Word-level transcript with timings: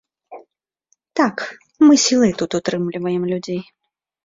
Так, 1.21 1.35
мы 1.85 1.93
сілай 2.05 2.33
тут 2.41 2.59
утрымліваем 2.63 3.23
людзей. 3.35 3.61